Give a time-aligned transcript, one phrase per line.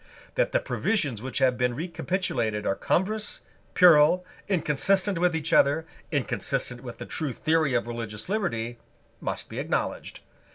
[0.33, 3.41] That the provisions which have been recapitulated are cumbrous,
[3.75, 8.79] puerile, inconsistent with each other, inconsistent with the true theory of religious liberty,
[9.19, 10.21] must be acknowledged.